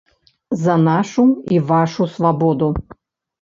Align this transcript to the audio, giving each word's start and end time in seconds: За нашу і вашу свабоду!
За 0.61 0.77
нашу 0.87 1.25
і 1.57 1.59
вашу 1.73 2.09
свабоду! 2.15 2.71